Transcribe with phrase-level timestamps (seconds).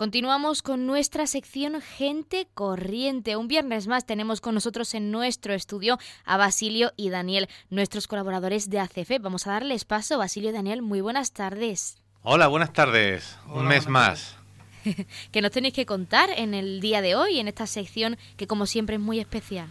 [0.00, 3.36] Continuamos con nuestra sección Gente Corriente.
[3.36, 8.70] Un viernes más tenemos con nosotros en nuestro estudio a Basilio y Daniel, nuestros colaboradores
[8.70, 9.20] de ACF.
[9.20, 10.16] Vamos a darles paso.
[10.16, 11.98] Basilio y Daniel, muy buenas tardes.
[12.22, 13.36] Hola, buenas tardes.
[13.48, 14.36] Un mes más.
[15.32, 18.64] ¿Qué nos tenéis que contar en el día de hoy, en esta sección que como
[18.64, 19.68] siempre es muy especial?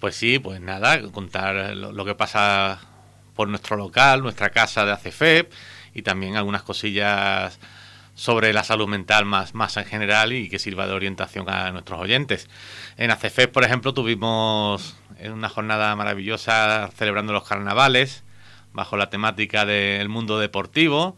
[0.00, 2.80] Pues sí, pues nada, contar lo, que pasa
[3.34, 5.52] por nuestro local, nuestra casa de ACF
[5.92, 7.60] y también algunas cosillas
[8.16, 12.00] sobre la salud mental más, más en general y que sirva de orientación a nuestros
[12.00, 12.48] oyentes.
[12.96, 18.24] En ACFES, por ejemplo, tuvimos una jornada maravillosa celebrando los carnavales
[18.72, 21.16] bajo la temática del mundo deportivo.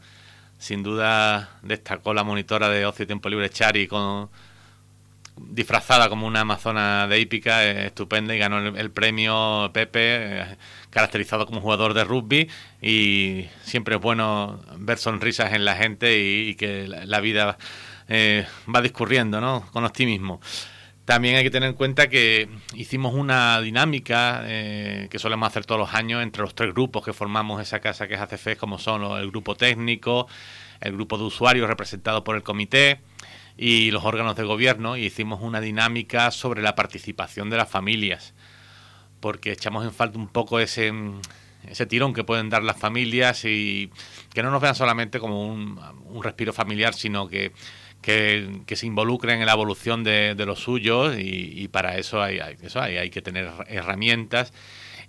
[0.59, 4.29] Sin duda destacó la monitora de Ocio y Tiempo Libre Chari con
[5.41, 10.01] disfrazada como una amazona de hípica, eh, estupenda, y ganó el, premio Pepe,
[10.41, 10.57] eh,
[10.91, 12.49] caracterizado como jugador de rugby,
[12.81, 17.59] y siempre es bueno ver sonrisas en la gente y, que la, vida
[18.09, 19.67] eh, va discurriendo ¿no?
[19.73, 20.41] con optimismo.
[21.05, 25.95] También hay que tener en cuenta que hicimos una dinámica que solemos hacer todos los
[25.95, 29.31] años entre los tres grupos que formamos esa casa que es ACFES, como son el
[29.31, 30.29] grupo técnico,
[30.83, 33.01] el grupo de usuarios representado por el comité,
[33.59, 38.33] y los órganos de gobierno y hicimos una dinámica sobre la participación de las familias,
[39.21, 40.93] porque echamos en falta un poco ese,
[41.69, 43.91] ese tirón que pueden dar las familias y
[44.33, 47.53] que no nos vean solamente como un, un respiro familiar, sino que,
[48.01, 52.81] que, se involucren en la evolución de, de los suyos y, para eso hay, eso
[52.81, 54.53] hay, hay que tener herramientas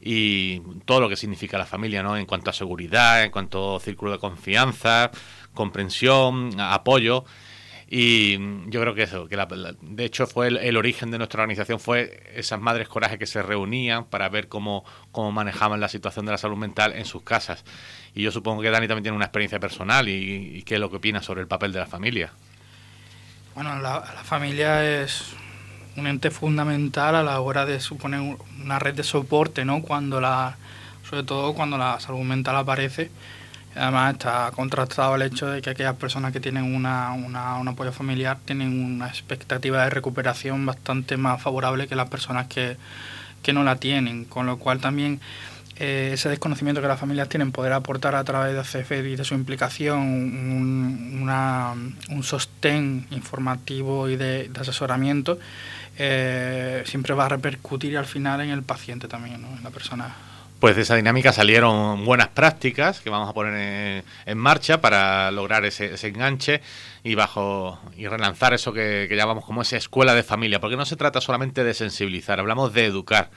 [0.02, 2.18] y todo lo que significa la familia, ¿no?
[2.18, 5.12] En cuanto a seguridad, en cuanto a círculo de confianza,
[5.54, 7.26] comprensión, apoyo.
[7.92, 8.38] Y
[8.70, 9.36] yo creo que eso, que
[9.82, 14.06] de hecho fue el, origen de nuestra organización, fue esas madres coraje que se reunían
[14.06, 17.66] para ver cómo, cómo manejaban la situación de la salud mental en sus casas.
[18.14, 20.98] Y yo supongo que Dani también tiene una experiencia personal y, qué es lo que
[20.98, 22.32] opina sobre el papel de la familia.
[23.56, 25.34] Bueno, la, familia es
[25.96, 29.82] un ente fundamental a la hora de suponer una red de soporte, ¿no?
[29.82, 30.58] Cuando la,
[31.10, 33.10] sobre todo cuando la salud mental aparece
[33.80, 38.38] Además está contrastado el hecho de que aquellas personas que tienen una, un apoyo familiar
[38.44, 42.78] tienen una expectativa de recuperación bastante más favorable que las personas que,
[43.54, 45.20] no la tienen, con lo cual también
[45.78, 49.24] eh, ese desconocimiento que las familias tienen poder aportar a través de CF y de
[49.24, 51.28] su implicación un,
[52.10, 55.40] un sostén informativo y de, asesoramiento
[55.98, 60.14] eh, siempre va a repercutir al final en el paciente también, en la persona
[60.60, 65.64] pues de esa dinámica salieron buenas prácticas que vamos a poner en, marcha para lograr
[65.66, 66.62] ese, enganche
[67.04, 70.98] y bajo y relanzar eso que, llamamos como esa escuela de familia, porque no se
[70.98, 73.32] trata solamente de sensibilizar, hablamos de educar.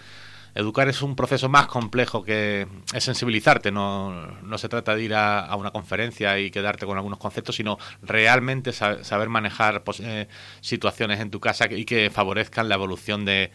[0.55, 5.15] Educar es un proceso más complejo que es sensibilizarte, no, no se trata de ir
[5.15, 10.29] a, una conferencia y quedarte con algunos conceptos, sino realmente saber manejar pues, eh,
[10.61, 13.51] situaciones en tu casa y que favorezcan la evolución de,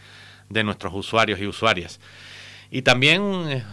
[0.49, 1.99] de nuestros usuarios y usuarias.
[2.69, 3.63] Y también eh,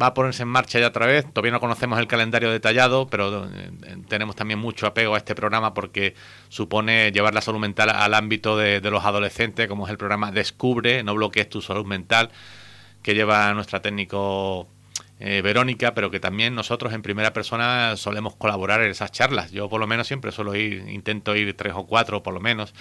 [0.00, 1.24] va a ponerse en marcha ya otra vez.
[1.32, 3.70] Todavía no conocemos el calendario detallado, pero eh,
[4.08, 6.14] tenemos también mucho apego a este programa porque
[6.48, 11.02] supone llevar la salud mental al ámbito de, los adolescentes, como es el programa Descubre,
[11.02, 12.30] no bloquees tu salud mental,
[13.02, 14.68] que lleva nuestra técnico
[15.18, 19.50] eh, Verónica, pero que también nosotros en primera persona solemos colaborar en esas charlas.
[19.50, 22.74] Yo por lo menos siempre suelo ir, intento ir tres o cuatro por lo menos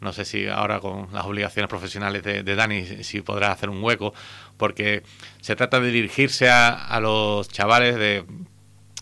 [0.00, 4.14] no sé si ahora con las obligaciones profesionales de, Dani si podrá hacer un hueco,
[4.56, 5.02] porque
[5.40, 8.24] se trata de dirigirse a, los chavales de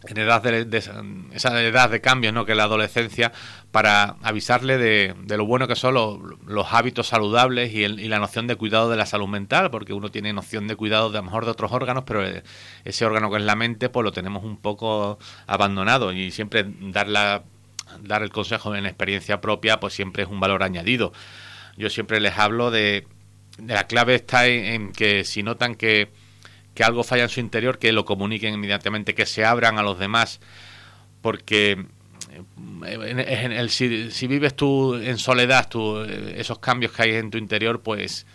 [0.05, 0.67] en edad de,
[1.33, 2.45] esa edad de cambios ¿no?
[2.45, 3.31] que es la adolescencia
[3.71, 8.91] para avisarle de, lo bueno que son los, hábitos saludables y, la noción de cuidado
[8.91, 11.53] de la salud mental porque uno tiene noción de cuidado de a lo mejor de
[11.53, 12.25] otros órganos pero
[12.85, 17.07] ese órgano que es la mente pues lo tenemos un poco abandonado y siempre dar
[17.07, 17.45] la
[18.01, 21.13] dar el consejo en experiencia propia, pues siempre es un valor añadido.
[21.77, 23.07] Yo siempre les hablo de,
[23.59, 26.09] la clave está en, que si notan que,
[26.75, 29.99] que, algo falla en su interior, que lo comuniquen inmediatamente, que se abran a los
[29.99, 30.41] demás,
[31.21, 31.87] porque
[32.87, 37.39] en, el, si, si, vives tú en soledad, tú, esos cambios que hay en tu
[37.39, 38.27] interior, pues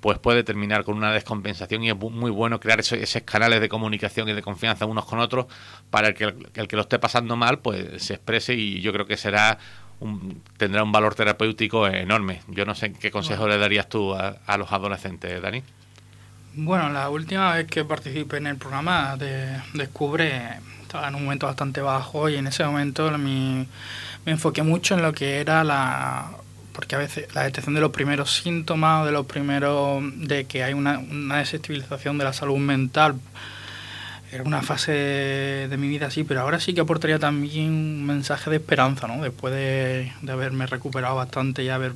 [0.00, 4.28] pues puede terminar con una descompensación y es muy bueno crear esos, canales de comunicación
[4.28, 5.46] y de confianza unos con otros
[5.90, 9.16] para que el, que lo esté pasando mal pues se exprese y yo creo que
[9.16, 9.58] será
[10.00, 12.42] un, tendrá un valor terapéutico enorme.
[12.48, 15.62] Yo no sé qué consejo le darías tú a, los adolescentes, Dani.
[16.54, 21.46] Bueno, la última vez que participé en el programa de Descubre estaba en un momento
[21.46, 23.66] bastante bajo y en ese momento me
[24.24, 26.30] enfoqué mucho en lo que era la
[26.76, 30.74] porque a veces la detección de los primeros síntomas de los primeros de que hay
[30.74, 33.14] una, una desestabilización de la salud mental
[34.30, 38.50] era una fase de mi vida así, pero ahora sí que aportaría también un mensaje
[38.50, 39.22] de esperanza, ¿no?
[39.22, 41.92] Después de, de haberme recuperado bastante y haber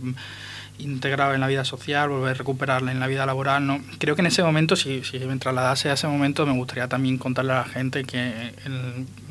[0.82, 3.66] integrado en la vida social, volver a recuperarla en la vida laboral.
[3.66, 3.80] ¿no?
[3.98, 7.18] Creo que en ese momento, si, si me trasladase a ese momento, me gustaría también
[7.18, 8.52] contarle a la gente que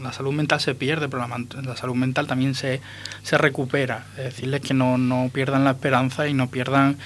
[0.02, 2.82] la salud mental se pierde, pero la, salud mental también se,
[3.24, 4.06] se recupera.
[4.16, 6.98] decirles que no, no pierdan la esperanza y no pierdan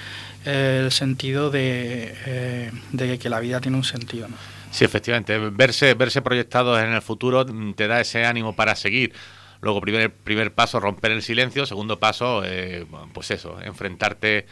[0.44, 4.28] eh, el sentido de, eh, de, que la vida tiene un sentido.
[4.70, 5.38] Sí, efectivamente.
[5.38, 9.14] Verse, verse proyectados en el futuro te da ese ánimo para seguir.
[9.60, 11.66] Luego, primer, primer paso, romper el silencio.
[11.66, 14.46] Segundo paso, eh, pues eso, enfrentarte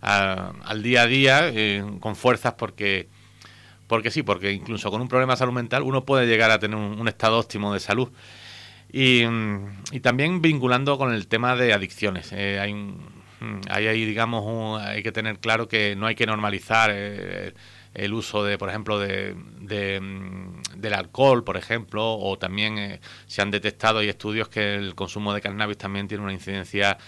[0.00, 3.08] al día a día eh, con fuerzas porque,
[3.86, 6.76] porque sí, porque incluso con un problema de salud mental uno puede llegar a tener
[6.76, 8.10] un, estado óptimo de salud.
[8.92, 9.24] Y,
[9.90, 12.30] y, también vinculando con el tema de adicciones.
[12.32, 16.90] Eh, hay, hay digamos, hay que tener claro que no hay que normalizar
[17.96, 19.34] el uso de, por ejemplo, de,
[20.00, 24.94] mm, del alcohol, por ejemplo, o también eh, se han detectado y estudios que el
[24.94, 26.98] consumo de cannabis también tiene una incidencia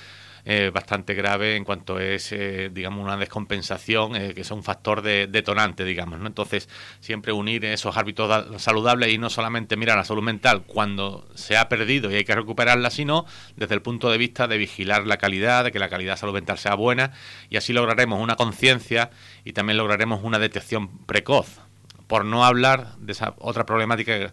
[0.45, 5.03] eh, bastante grave en cuanto es, eh, digamos, una descompensación, eh, que es un factor
[5.03, 6.27] de, detonante, digamos, ¿no?
[6.27, 6.69] Entonces,
[7.01, 11.69] siempre unir esos hábitos saludables y no solamente mirar la salud mental cuando se ha
[11.69, 13.27] perdido y hay que recuperarla, sino
[13.57, 16.35] desde el punto de vista de vigilar la calidad, de que la calidad de salud
[16.35, 17.13] mental sea buena
[17.51, 19.11] y así lograremos una conciencia
[19.45, 21.61] y también lograremos una detección precoz,
[22.07, 24.33] por no hablar de esa otra problemática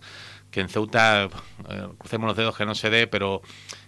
[0.51, 1.27] que en Ceuta,
[1.97, 3.41] crucemos los dedos que no se dé, pero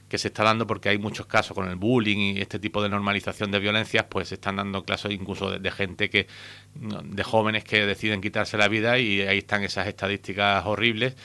[0.10, 2.90] que se está dando porque hay muchos casos con el bullying y este tipo de
[2.90, 6.28] normalización de violencias, pues se están dando casos incluso de, gente que,
[6.76, 11.16] de jóvenes que deciden quitarse la vida y ahí están esas estadísticas horribles.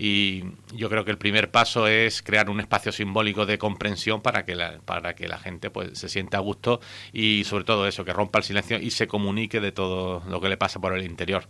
[0.00, 4.44] Y yo creo que el primer paso es crear un espacio simbólico de comprensión para
[4.44, 6.80] que la, para que la gente pues se sienta a gusto
[7.12, 10.48] y sobre todo eso, que rompa el silencio y se comunique de todo lo que
[10.48, 11.48] le pasa por el interior.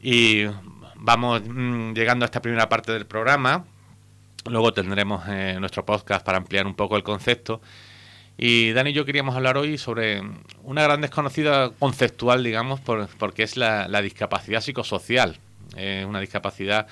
[0.00, 0.44] Y
[0.94, 3.66] vamos mm, llegando a esta primera parte del programa
[4.48, 7.60] Luego tendremos eh, nuestro podcast para ampliar un poco el concepto.
[8.36, 10.22] Y Dani y yo queríamos hablar hoy sobre
[10.62, 15.38] una gran desconocida conceptual, digamos, por, porque es la, discapacidad psicosocial.
[15.76, 16.86] Es una discapacidad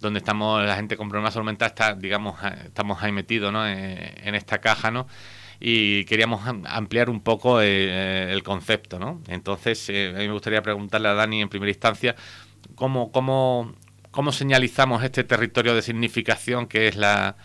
[0.00, 2.36] donde estamos, la gente con problemas salud mental está, digamos,
[2.66, 3.66] estamos ahí metidos ¿no?
[3.66, 5.06] Eh, en, esta caja, ¿no?
[5.58, 9.22] Y queríamos ampliar un poco eh, el concepto, ¿no?
[9.28, 12.14] Entonces, a mí me gustaría preguntarle a Dani en primera instancia
[12.74, 13.74] cómo, cómo
[14.16, 17.36] ¿Cómo señalizamos este territorio de significación que es la,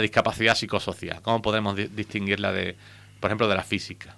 [0.00, 1.20] discapacidad psicosocial?
[1.22, 2.76] ¿Cómo podemos distinguirla de,
[3.18, 4.14] por ejemplo, de la física?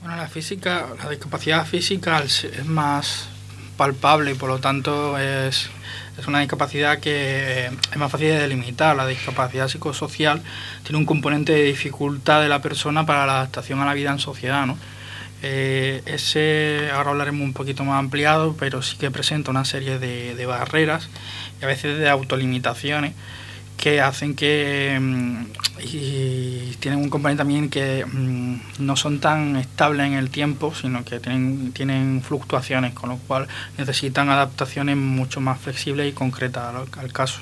[0.00, 3.28] Bueno, la física, la discapacidad física es más
[3.76, 5.68] palpable y por lo tanto es,
[6.18, 8.96] es una discapacidad que es más fácil de delimitar.
[8.96, 10.42] La discapacidad psicosocial
[10.82, 14.18] tiene un componente de dificultad de la persona para la adaptación a la vida en
[14.18, 14.78] sociedad, ¿no?
[15.42, 20.46] Eh, ese, ahora hablaremos un poquito más ampliado, pero sí que presenta una serie de,
[20.46, 21.08] barreras
[21.60, 23.14] y a veces de autolimitaciones
[23.76, 25.44] que hacen que mm,
[26.80, 31.18] tienen un componente también que mm, no son tan estables en el tiempo, sino que
[31.20, 33.48] tienen, tienen fluctuaciones, con lo cual
[33.78, 37.40] necesitan adaptaciones mucho más flexibles y concretas al caso.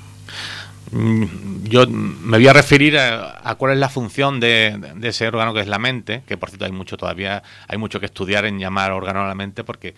[0.91, 5.61] Mm, yo me voy a referir a, cuál es la función de, ese órgano que
[5.61, 8.93] es la mente, que por cierto hay mucho todavía, hay mucho que estudiar en llamar
[8.93, 9.95] órgano a la mente porque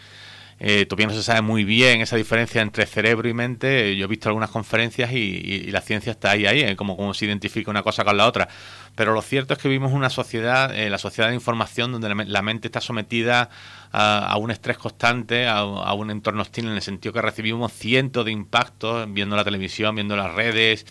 [0.58, 3.96] eh, todavía no se sabe muy bien esa diferencia entre cerebro y mente.
[3.96, 7.24] Yo he visto algunas conferencias y, la ciencia está ahí, ahí, eh, como cómo se
[7.24, 8.48] identifica una cosa con la otra.
[9.00, 12.42] Pero lo cierto es que vivimos una sociedad, eh, la sociedad de información, donde la,
[12.42, 13.48] mente está sometida
[13.92, 18.32] a, un estrés constante, a, un entorno hostil, en el sentido que recibimos cientos de
[18.32, 20.84] impactos viendo la televisión, viendo las redes,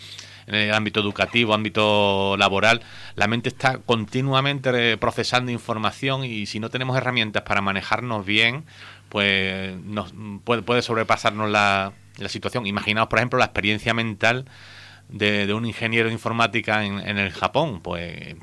[0.48, 2.82] en el ámbito educativo, ámbito laboral,
[3.14, 8.64] la mente está continuamente procesando información y si no tenemos herramientas para manejarnos bien,
[9.08, 10.12] pues nos,
[10.42, 12.66] puede, puede sobrepasarnos la, la situación.
[12.66, 14.46] Imaginaos, por ejemplo, la experiencia mental
[15.10, 17.80] de, un ingeniero de informática en, en el Japón.
[17.80, 18.36] Pues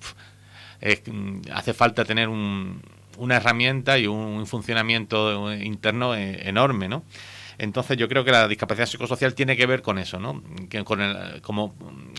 [1.51, 2.81] hace falta tener un,
[3.17, 7.03] una herramienta y un, funcionamiento interno eh, enorme, ¿no?
[7.59, 10.43] Entonces yo creo que la discapacidad psicosocial tiene que ver con eso, ¿no?
[10.69, 11.75] Que con, el, como,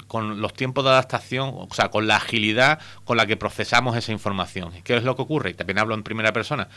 [0.09, 4.11] con los tiempos de adaptación, o sea, con la agilidad con la que procesamos esa
[4.11, 4.73] información.
[4.83, 5.50] ¿Qué es lo que ocurre?
[5.50, 6.69] Y también hablo en primera persona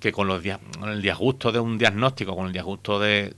[0.00, 0.42] que con, los
[0.78, 3.32] con el disgusto de un diagnóstico, con el disgusto de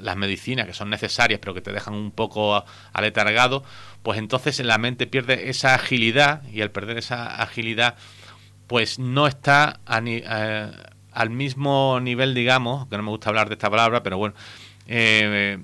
[0.00, 3.64] las medicinas que son necesarias pero que te dejan un poco aletargado,
[4.02, 7.96] pues entonces la mente pierde esa agilidad y al perder esa agilidad
[8.70, 10.70] pues no está eh,
[11.10, 14.36] al mismo nivel, digamos, que no me gusta hablar de esta palabra, pero bueno,
[14.86, 15.58] eh,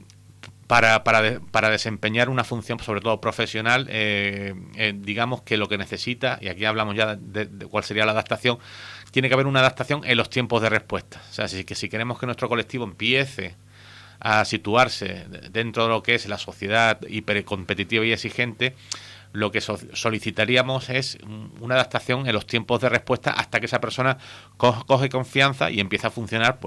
[0.67, 4.55] para, para, para, desempeñar una función, sobre todo profesional, eh,
[4.97, 8.59] digamos que lo que necesita, y aquí hablamos ya de, cuál sería la adaptación,
[9.13, 11.23] tiene que haber una adaptación en los tiempos de respuesta.
[11.31, 13.55] O sea, si, que si queremos que nuestro colectivo empiece
[14.21, 18.75] a situarse dentro de lo que es la sociedad hipercompetitiva y exigente,
[19.37, 21.19] lo que solicitaríamos es
[21.61, 24.17] una adaptación en los tiempos de respuesta hasta que esa persona
[24.57, 26.59] coge confianza y empieza a funcionar.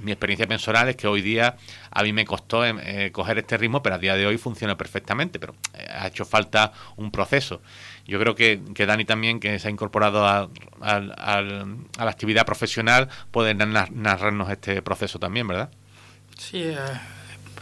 [0.00, 1.56] mi experiencia personal es que hoy día
[1.90, 4.76] a mí me costó em, eh, coger este ritmo, pero a día de hoy funciona
[4.76, 7.62] perfectamente, pero eh, ha hecho falta un proceso.
[8.06, 10.48] Yo creo que, que Dani también, que se ha incorporado a,
[10.80, 15.70] la actividad profesional, puede narrarnos este proceso también, ¿verdad?
[16.38, 16.76] Sí, eh,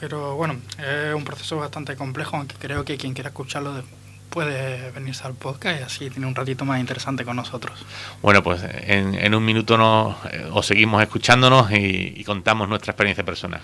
[0.01, 3.83] pero bueno, es un proceso bastante complejo, aunque creo que quien quiera escucharlo
[4.31, 7.85] puede venirse al podcast y así tiene un ratito más interesante con nosotros.
[8.23, 13.25] Bueno, pues en, un minuto nos, eh, os seguimos escuchándonos y, y contamos nuestra experiencia
[13.25, 13.61] personal.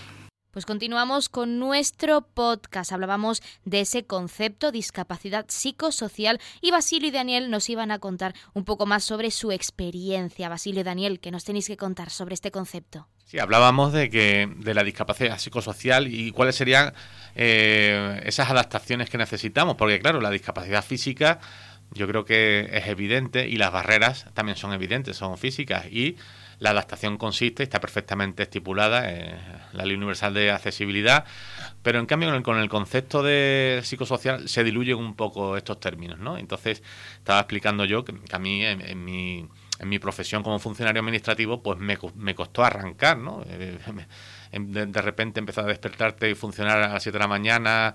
[0.51, 2.93] Pues continuamos con nuestro podcast.
[2.93, 8.65] Hablábamos de ese concepto, discapacidad psicosocial, y Basilio y Daniel nos iban a contar un
[8.65, 10.49] poco más sobre su experiencia.
[10.49, 13.09] Basilio y Daniel, ¿qué nos tenéis que contar sobre este concepto?
[13.29, 16.95] Sí, hablábamos de que de la discapacidad psicosocial y cuáles serían
[17.35, 21.39] eh, esas adaptaciones que necesitamos, porque claro, la discapacidad física
[21.91, 26.17] yo creo que es evidente y las barreras también son evidentes, son físicas y
[26.59, 29.37] la adaptación consiste, está perfectamente estipulada en
[29.75, 31.27] la Ley Universal de Accesibilidad,
[31.83, 36.39] pero en cambio con el, concepto de psicosocial se diluyen un poco estos términos, ¿no?
[36.39, 36.83] Entonces,
[37.19, 39.47] estaba explicando yo que, a mí en mi
[39.79, 43.43] en mi profesión como funcionario administrativo, pues me, me costó arrancar, ¿no?
[43.47, 43.79] Eh,
[44.53, 47.95] de, repente empezar a despertarte y funcionar a las 7 de la mañana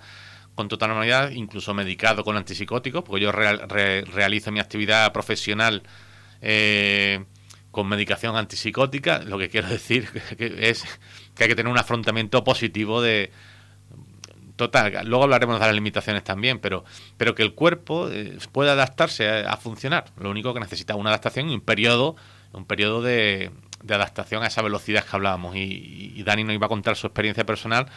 [0.56, 5.84] con total normalidad, incluso medicado con antipsicóticos, porque yo realizo mi actividad profesional
[6.42, 7.26] eh,
[7.72, 10.08] con medicación antipsicótica, lo que quiero decir
[10.40, 10.86] es
[11.36, 13.32] que hay que tener un afrontamiento positivo de,
[14.56, 16.84] total, luego hablaremos de las limitaciones también, pero,
[17.18, 20.06] pero que el cuerpo eh, pueda adaptarse a, funcionar.
[20.20, 22.16] Lo único que necesita es una adaptación y un periodo,
[22.52, 23.52] un periodo de,
[23.88, 25.56] adaptación a esa velocidad que hablábamos.
[25.56, 27.88] Y, Dani nos iba a contar su experiencia personal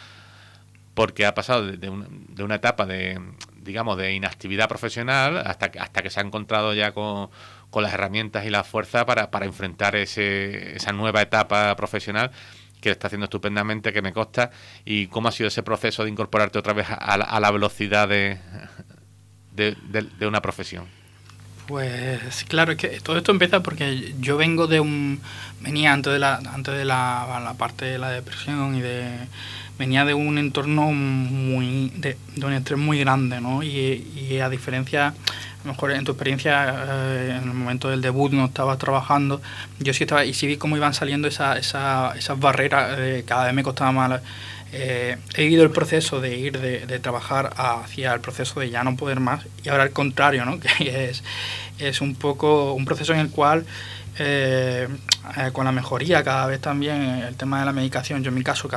[0.93, 3.21] porque ha pasado de, una etapa de,
[3.61, 7.29] digamos, de inactividad profesional hasta que, hasta que se ha encontrado ya con,
[7.69, 12.31] con las herramientas y la fuerza para, para enfrentar ese, esa nueva etapa profesional
[12.81, 14.51] que está haciendo estupendamente, que me consta,
[14.85, 18.37] y cómo ha sido ese proceso de incorporarte otra vez a, la, velocidad de,
[19.53, 20.85] de, una profesión.
[21.67, 25.19] Pues claro, es que todo esto empieza porque yo vengo de un...
[25.59, 29.05] venía antes de la, antes de la, la parte de la depresión y de...
[29.77, 31.89] venía de un entorno muy...
[31.97, 33.63] de, un estrés muy grande, ¿no?
[33.63, 35.13] Y a diferencia
[35.67, 39.41] mejor en tu experiencia, eh, en el momento del debut no estabas trabajando,
[39.79, 43.45] yo sí estaba, y sí vi cómo iban saliendo esa, esa, esas barreras, eh, cada
[43.45, 44.21] vez me costaba más.
[44.73, 48.83] Eh, he vivido el proceso de ir de, de, trabajar hacia el proceso de ya
[48.83, 50.59] no poder más, y ahora al contrario, ¿no?
[50.59, 51.23] que es,
[51.79, 53.65] es un poco un proceso en el cual
[55.53, 58.67] con la mejoría cada vez también el tema de la medicación, yo en mi caso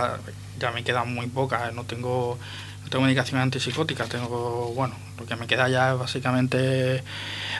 [0.58, 2.38] ya me queda muy poca, no tengo
[2.90, 7.02] tengo medicación antipsicótica, tengo, bueno, lo que me queda ya básicamente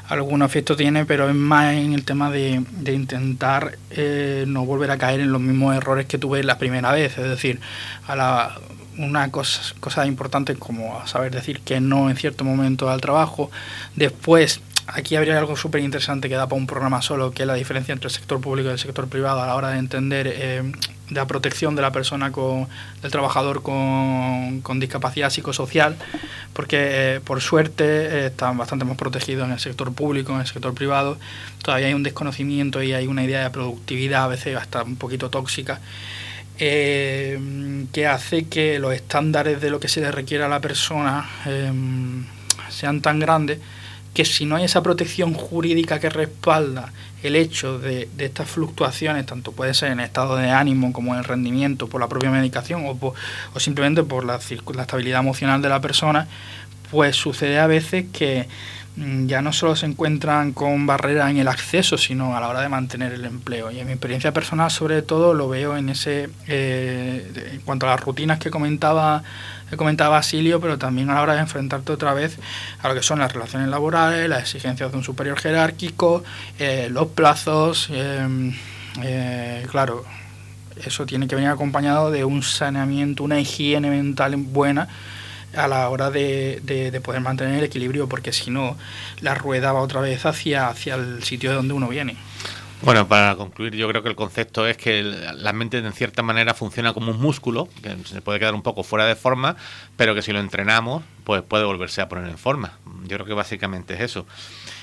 [0.09, 4.91] algún efecto tiene, pero es más en el tema de, de intentar eh, no volver
[4.91, 7.61] a caer en los mismos errores que tuve la primera vez, es decir,
[8.07, 8.59] a la,
[8.99, 13.51] una cosa, cosa importante como saber decir que no en cierto momento al trabajo,
[13.95, 14.61] después
[14.95, 17.93] aquí habría algo súper interesante que da para un programa solo, que es la diferencia
[17.93, 20.73] entre el sector público y el sector privado a la hora de entender eh,
[21.11, 22.69] la protección de la persona, con,
[23.03, 25.97] del trabajador con, discapacidad psicosocial,
[26.53, 30.47] porque eh, por suerte eh, están bastante más protegidos en el sector público, en el
[30.47, 31.19] sector privado.
[31.63, 35.31] Todavía hay un desconocimiento y hay una idea de productividad a veces hasta un poquito
[35.31, 35.81] tóxica.
[36.59, 41.27] que hace que los estándares de lo que se le requiere a la persona
[42.69, 43.59] sean tan grandes
[44.15, 49.53] que si no hay esa protección jurídica que respalda el hecho de, estas fluctuaciones, tanto
[49.53, 53.15] puede ser en estado de ánimo como en rendimiento por la propia medicación o,
[53.55, 54.41] o simplemente por la,
[54.75, 56.27] la, estabilidad emocional de la persona,
[56.91, 58.49] pues sucede a veces que
[59.27, 62.69] ya no solo se encuentran con barreras en el acceso, sino a la hora de
[62.69, 63.71] mantener el empleo.
[63.71, 67.91] Y en mi experiencia personal, sobre todo, lo veo en ese, eh, en cuanto a
[67.91, 69.23] las rutinas que comentaba
[69.71, 72.39] que comentaba Basilio, pero también a la hora de enfrentarte otra vez
[72.83, 76.25] a lo que son las relaciones laborales, las exigencias de un superior jerárquico,
[76.59, 78.53] eh, los plazos, eh,
[79.03, 80.05] eh, claro,
[80.85, 84.89] eso tiene que venir acompañado de un saneamiento, una higiene mental buena
[85.55, 88.77] a la hora de, de, poder mantener el equilibrio, porque si no,
[89.21, 92.17] la rueda va otra vez hacia, hacia el sitio de donde uno viene.
[92.83, 96.55] Bueno, para concluir, yo creo que el concepto es que la mente en cierta manera
[96.55, 99.57] funciona como un músculo, que se puede quedar un poco fuera de forma,
[99.99, 102.79] pero que si lo entrenamos, pues puede volverse a poner en forma.
[103.03, 104.27] Yo creo que básicamente es eso.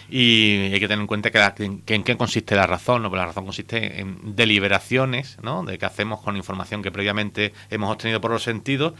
[0.09, 3.09] Y hay que tener en cuenta que, en qué consiste la razón, ¿no?
[3.09, 5.63] Pues la razón consiste en deliberaciones, ¿no?
[5.63, 8.93] De qué hacemos con información que previamente hemos obtenido por los sentidos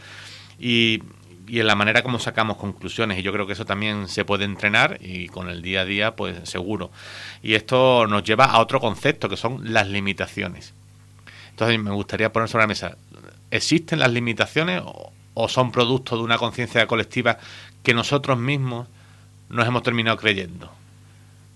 [0.58, 1.02] y,
[1.48, 3.18] y en la manera como sacamos conclusiones.
[3.18, 6.16] Y yo creo que eso también se puede entrenar y con el día a día,
[6.16, 6.90] pues seguro.
[7.42, 10.74] Y esto nos lleva a otro concepto que son las limitaciones.
[11.50, 12.96] Entonces me gustaría poner sobre la mesa,
[13.50, 14.82] ¿existen las limitaciones
[15.34, 17.38] o son producto de una conciencia colectiva
[17.82, 18.86] que nosotros mismos
[19.48, 20.70] nos hemos terminado creyendo?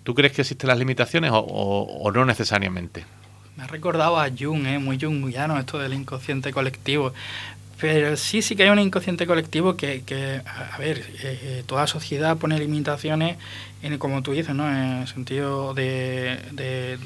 [0.02, 3.04] ¿Tú crees que existen las limitaciones o, no necesariamente?
[3.56, 4.78] Me ha recordado a Jung, ¿eh?
[4.78, 7.12] muy jungiano esto del inconsciente colectivo.
[7.80, 11.86] Pero sí, sí que hay un inconsciente colectivo que, que a ver, eh, eh, toda
[11.86, 13.36] sociedad pone limitaciones,
[13.82, 14.68] en, como tú dices, ¿no?
[14.68, 16.98] en el sentido de, de,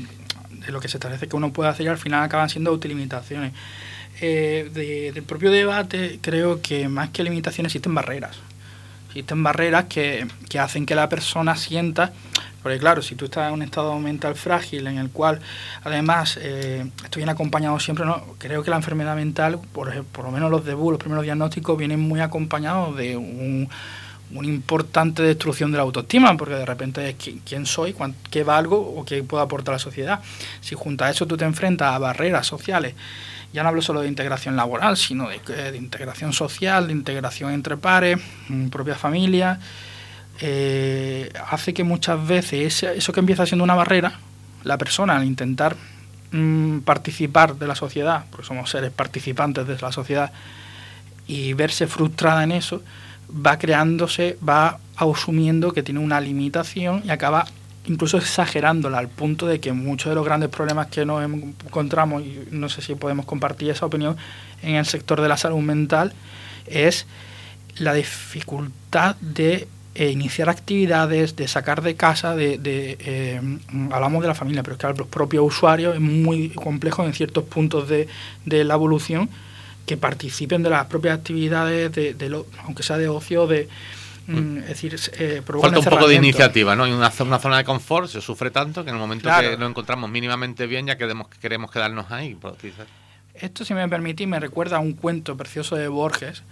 [0.68, 3.52] lo que se establece que uno puede hacer y al final acaban siendo autolimitaciones.
[4.20, 4.70] Eh,
[5.14, 8.36] del propio debate creo que más que limitaciones existen barreras.
[9.08, 12.12] Existen barreras que, que hacen que la persona sienta
[12.66, 15.38] porque claro, si tú estás en un estado mental frágil en el cual
[15.84, 18.20] además eh, estoy bien acompañado siempre, ¿no?
[18.38, 22.00] creo que la enfermedad mental, por, por lo menos los debuts, los primeros diagnósticos, vienen
[22.00, 23.68] muy acompañados de un,
[24.34, 27.94] una importante destrucción de la autoestima, porque de repente es quién soy,
[28.32, 30.20] qué valgo o qué puedo aportar a la sociedad.
[30.60, 32.96] Si junto a eso tú te enfrentas a barreras sociales,
[33.52, 35.38] ya no hablo solo de integración laboral, sino de,
[35.70, 38.18] de integración social, de integración entre pares,
[38.72, 39.60] propia familia,
[40.40, 44.18] eh, hace que muchas veces eso que empieza siendo una barrera,
[44.64, 45.76] la persona al intentar
[46.32, 50.32] mm, participar de la sociedad, porque somos seres participantes de la sociedad,
[51.26, 52.82] y verse frustrada en eso,
[53.30, 57.46] va creándose, va asumiendo que tiene una limitación y acaba
[57.86, 62.48] incluso exagerándola al punto de que muchos de los grandes problemas que nos encontramos, y
[62.50, 64.16] no sé si podemos compartir esa opinión,
[64.62, 66.12] en el sector de la salud mental,
[66.66, 67.06] es
[67.78, 73.40] la dificultad de eh, iniciar actividades, de sacar de casa, de, eh,
[73.90, 77.44] hablamos de la familia, pero es que los propios usuarios es muy complejo en ciertos
[77.44, 78.06] puntos de,
[78.44, 79.30] la evolución
[79.86, 83.70] que participen de las propias actividades, de, lo, aunque sea de ocio, de,
[84.26, 86.84] mm, es decir, eh, falta un poco de iniciativa, ¿no?
[86.84, 89.66] Hay una, una, zona de confort, se sufre tanto que en el momento que lo
[89.66, 92.36] encontramos mínimamente bien ya queremos, queremos quedarnos ahí.
[93.40, 96.42] Esto, si me permitís, me recuerda a un cuento precioso de Borges,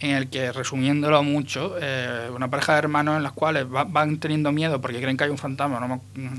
[0.00, 4.50] en el que, resumiéndolo mucho, eh, una pareja de hermanos en las cuales van teniendo
[4.50, 5.78] miedo porque creen que hay un fantasma,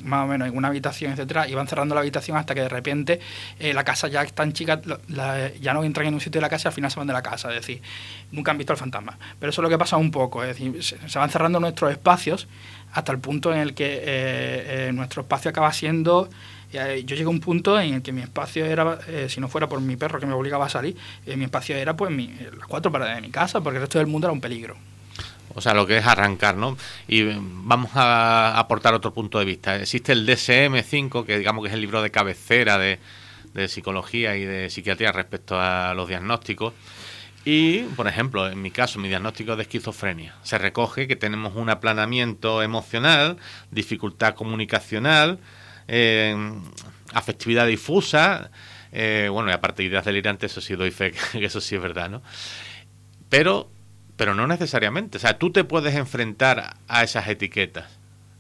[0.04, 2.70] más o menos en una habitación, etcétera, y van cerrando la habitación hasta que de
[2.70, 3.20] repente
[3.60, 4.82] eh, la casa ya es tan chica,
[5.62, 7.14] ya no entran en un sitio de la casa y al final se van de
[7.14, 7.82] la casa, es decir,
[8.32, 9.18] nunca han visto al fantasma.
[9.40, 12.50] Pero eso es lo que pasa un poco, es decir, se, van cerrando nuestros espacios
[12.92, 16.30] hasta el punto en el que eh, nuestro espacio acaba siendo
[16.74, 19.70] yo llegué a un punto en el que mi espacio era, eh, si no fuera
[19.70, 22.68] por mi perro que me obligaba a salir, eh, mi espacio era pues mi, las
[22.68, 24.76] cuatro paredes de mi casa, porque el resto del mundo era un peligro.
[25.56, 26.78] O sea, lo que es arrancar, ¿no?
[27.08, 29.76] Y vamos a aportar otro punto de vista.
[29.76, 32.98] Existe el DSM-5, que digamos que es el libro de cabecera de,
[33.54, 36.74] de psicología y de psiquiatría respecto a los diagnósticos.
[37.46, 41.70] Y, por ejemplo, en mi caso, mi diagnóstico de esquizofrenia, se recoge que tenemos un
[41.70, 43.38] aplanamiento emocional,
[43.70, 45.40] dificultad comunicacional,
[45.88, 46.36] eh,
[47.14, 48.52] afectividad difusa,
[48.92, 51.82] eh, bueno, y aparte de ideas delirantes, eso sí doy fe, que eso sí es
[51.82, 52.22] verdad, ¿no?
[53.30, 53.70] Pero,
[54.16, 57.86] pero no necesariamente, o sea, tú te puedes enfrentar a esas etiquetas.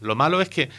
[0.01, 0.69] Lo malo es que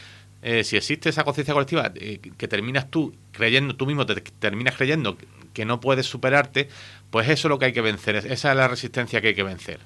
[0.41, 5.17] eh, si existe esa conciencia colectiva que terminas tú creyendo, tú mismo te terminas creyendo
[5.53, 6.69] que no puedes superarte,
[7.09, 9.43] pues eso es lo que hay que vencer, esa es la resistencia que hay que
[9.43, 9.79] vencer.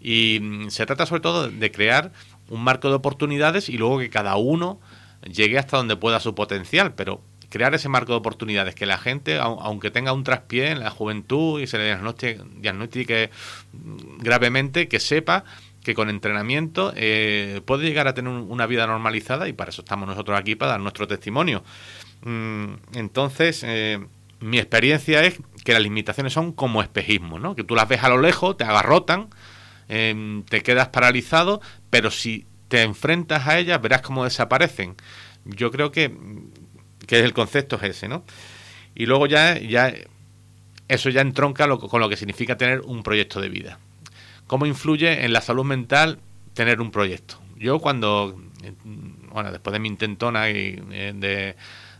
[0.00, 2.12] Y mm, se trata sobre todo de crear
[2.48, 4.78] un marco de oportunidades y luego que cada uno
[5.22, 9.38] llegue hasta donde pueda su potencial, pero crear ese marco de oportunidades, que la gente,
[9.38, 11.96] aunque tenga un traspié en la juventud y se le
[12.60, 13.30] diagnostique,
[14.18, 15.44] gravemente, que sepa
[15.82, 20.08] que con entrenamiento eh, puede llegar a tener una vida normalizada y para eso estamos
[20.08, 21.62] nosotros aquí, para dar nuestro testimonio.
[22.22, 24.04] Mm, entonces, eh,
[24.40, 27.54] mi experiencia es que las limitaciones son como espejismo, ¿no?
[27.54, 29.28] que tú las ves a lo lejos, te agarrotan,
[29.88, 34.96] em, te quedas paralizado, pero si te enfrentas a ellas, verás cómo desaparecen.
[35.44, 36.12] Yo creo que,
[37.06, 38.24] que el concepto es ese, ¿no?
[38.94, 39.92] Y luego ya, ya
[40.88, 43.78] eso ya entronca con lo que significa tener un proyecto de vida.
[44.46, 46.20] ¿Cómo influye en la salud mental
[46.54, 47.40] tener un proyecto?
[47.56, 48.40] Yo cuando,
[49.32, 51.56] bueno, después de mi intentona eh, de,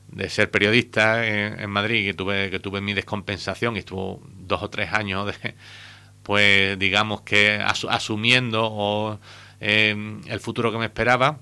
[0.08, 4.70] de ser periodista en, Madrid, que tuve, que tuve mi descompensación y estuvo dos o
[4.70, 5.54] tres años, de,
[6.22, 9.18] pues digamos que asumiendo o
[9.60, 11.38] el futuro que me esperaba,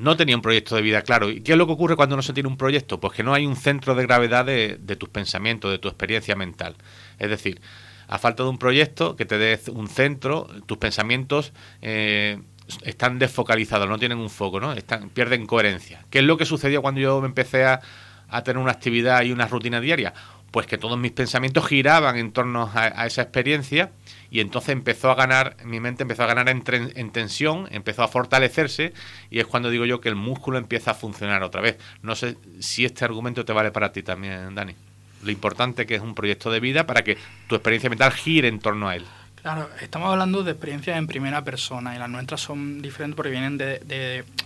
[0.00, 1.30] no tenía un proyecto de vida claro.
[1.30, 3.00] ¿Y qué es lo que ocurre cuando no se tiene un proyecto?
[3.00, 6.76] Pues que no hay un centro de gravedad de, tus pensamientos, de tu experiencia mental.
[7.18, 7.60] Es decir,
[8.08, 12.40] a falta de un proyecto que te dé un centro, tus pensamientos eh,
[12.82, 14.72] están desfocalizados, no tienen un foco, ¿no?
[14.72, 16.04] Están, pierden coherencia.
[16.08, 17.80] ¿Qué es lo que sucedió cuando yo me empecé a,
[18.28, 20.14] a tener una actividad y una rutina diaria?
[20.50, 23.90] Pues que todos mis pensamientos giraban en torno a, esa experiencia
[24.30, 28.08] y entonces empezó a ganar, mi mente empezó a ganar en, en, tensión, empezó a
[28.08, 28.92] fortalecerse
[29.28, 31.78] y es cuando digo yo que el músculo empieza a funcionar otra vez.
[32.02, 34.74] No sé si este argumento te vale para ti también, Dani.
[35.22, 38.60] Lo importante que es un proyecto de vida para que tu experiencia mental gire en
[38.60, 39.04] torno a él.
[39.42, 43.56] Claro, estamos hablando de experiencias en primera persona y las nuestras son diferentes porque vienen
[43.56, 43.78] de,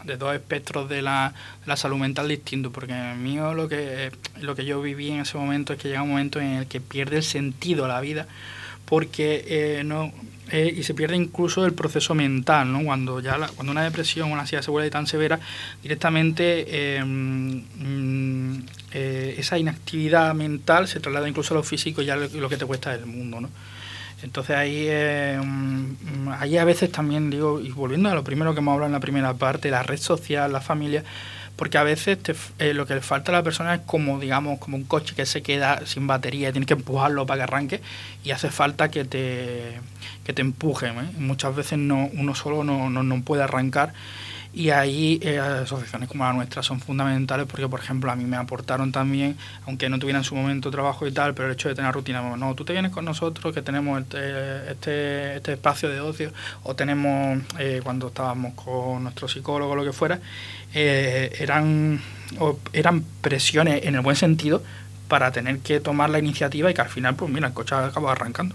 [0.05, 1.35] de, dos espectros de la,
[1.67, 2.73] la, salud mental distintos.
[2.73, 6.11] Porque mío lo que, lo que yo viví en ese momento es que llega un
[6.11, 8.29] momento en el que pierde el sentido la vida
[8.85, 10.13] porque eh, no
[10.51, 12.85] eh, y se pierde incluso el proceso mental, ¿no?
[12.85, 15.41] Cuando ya cuando una depresión, una ansiedad se vuelve tan severa,
[15.83, 22.17] directamente em, mm, eh, esa inactividad mental se traslada incluso a lo físico y ya
[22.17, 23.49] lo, lo que te cuesta es el mundo, ¿no?
[24.23, 28.61] Entonces ahí, eh, mm, ahí a veces también digo, y volviendo a lo primero que
[28.61, 31.05] hemos hablado en la primera parte, la red social, la familia,
[31.57, 32.19] porque a veces
[32.59, 35.27] eh, lo que le falta a la persona es como, digamos, como un coche que
[35.27, 37.81] se queda sin batería y tienes que empujarlo para que arranque
[38.25, 39.79] y hace falta que te,
[40.25, 40.99] que te empujen.
[40.99, 41.11] ¿eh?
[41.19, 43.93] Muchas veces no, uno solo no, no, no puede arrancar
[44.55, 48.37] y ahí eh, asociaciones como la nuestra son fundamentales porque, por ejemplo, a mí me
[48.37, 49.37] aportaron también,
[49.67, 52.23] aunque no tuviera en su momento trabajo y tal, pero el hecho de tener rutina,
[52.37, 56.77] no, tú te vienes con nosotros que tenemos este, este, este espacio de ocio o
[56.77, 60.21] tenemos, eh, cuando estábamos con nuestro psicólogo o lo que fuera,
[60.73, 62.01] eh, eran,
[62.73, 64.63] eran presiones en el buen sentido
[65.09, 68.13] para tener que tomar la iniciativa y que al final, pues mira, el coche acaba
[68.13, 68.55] arrancando.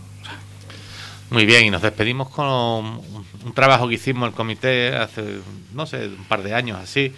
[1.32, 5.42] Muy bien, y nos despedimos con un, trabajo que hicimos el comité hace,
[5.74, 7.14] no sé, un par de años así,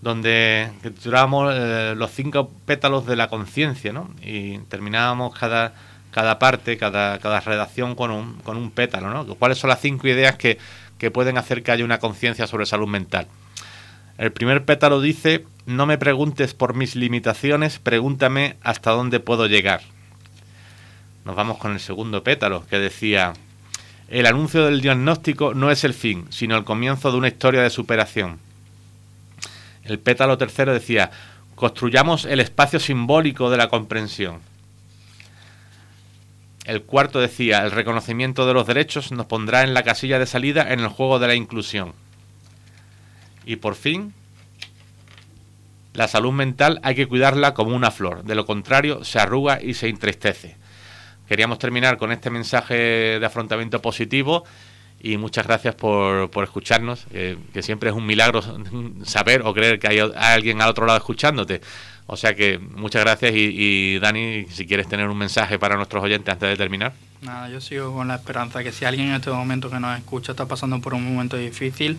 [0.00, 4.08] donde titulábamos eh, los cinco pétalos de la conciencia, ¿no?
[4.22, 5.74] Y terminábamos cada,
[6.12, 9.26] cada parte, cada, cada redacción con un, con un pétalo, ¿no?
[9.34, 10.56] ¿Cuáles son las cinco ideas que,
[10.96, 13.26] que pueden hacer que haya una conciencia sobre salud mental?
[14.16, 19.82] El primer pétalo dice, no me preguntes por mis limitaciones, pregúntame hasta dónde puedo llegar
[21.26, 23.32] nos vamos con el segundo pétalo, que decía,
[24.08, 27.70] el anuncio del diagnóstico no es el fin, sino el comienzo de una historia de
[27.70, 28.38] superación.
[29.82, 31.10] El pétalo tercero decía,
[31.56, 34.38] construyamos el espacio simbólico de la comprensión.
[36.64, 40.72] El cuarto decía, el reconocimiento de los derechos nos pondrá en la casilla de salida
[40.72, 41.92] en el juego de la inclusión.
[43.44, 44.14] Y por fin,
[45.92, 49.74] la salud mental hay que cuidarla como una flor, de lo contrario se arruga y
[49.74, 50.56] se entristece.
[51.28, 52.74] Queríamos terminar con este mensaje
[53.18, 54.44] de afrontamiento positivo
[55.00, 58.42] y muchas gracias por, por escucharnos, que siempre es un milagro
[59.04, 61.60] saber o creer que hay alguien al otro lado escuchándote.
[62.08, 66.04] O sea que muchas gracias y, y, Dani, si quieres tener un mensaje para nuestros
[66.04, 66.92] oyentes antes de terminar.
[67.22, 70.32] Nada, yo sigo con la esperanza que si alguien en este momento que nos escucha
[70.32, 71.98] está pasando por un momento difícil,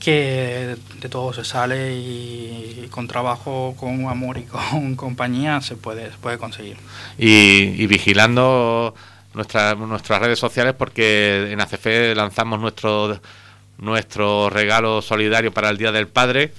[0.00, 6.10] que de todo se sale y, con trabajo, con amor y con compañía se puede,
[6.20, 6.76] puede conseguir.
[7.18, 8.94] Y, vigilando
[9.34, 13.20] nuestras nuestras redes sociales porque en ACF lanzamos nuestro,
[13.78, 16.52] nuestro regalo solidario para el Día del Padre.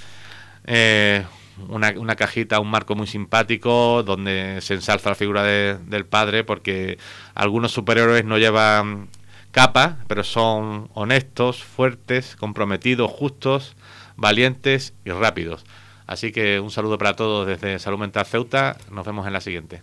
[0.65, 1.25] Eh,
[1.67, 6.97] una, una, cajita, un marco muy simpático donde se ensalza la figura del padre porque
[7.35, 9.09] algunos superhéroes no llevan
[9.51, 13.75] capa, pero son honestos, fuertes, comprometidos, justos,
[14.15, 15.65] valientes y rápidos.
[16.07, 18.77] Así que un saludo para todos desde Salud Mental Ceuta.
[18.89, 19.81] Nos vemos en la siguiente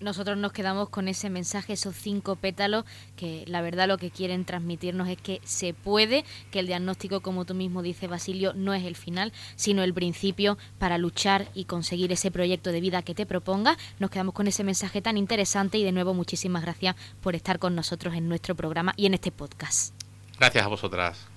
[0.00, 2.84] nosotros nos quedamos con ese mensaje, esos cinco pétalos,
[3.16, 7.44] que la verdad lo que quieren transmitirnos es que se puede, que el diagnóstico, como
[7.44, 12.12] tú mismo dices, Basilio, no es el final, sino el principio para luchar y conseguir
[12.12, 13.76] ese proyecto de vida que te proponga.
[13.98, 17.74] Nos quedamos con ese mensaje tan interesante y de nuevo muchísimas gracias por estar con
[17.74, 19.94] nosotros en nuestro programa y en este podcast.
[20.38, 21.28] Gracias a vosotras.